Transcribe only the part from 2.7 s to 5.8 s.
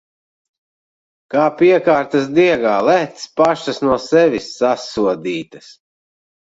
Lec pašas no sevis! Sasodītas!